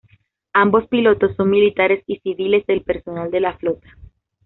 Ambos 0.53 0.87
pilotos 0.87 1.35
son 1.35 1.51
militares 1.51 2.03
y 2.07 2.17
civiles 2.21 2.65
del 2.65 2.81
personal 2.81 3.29
de 3.29 3.39
la 3.39 3.55
flota. 3.59 3.87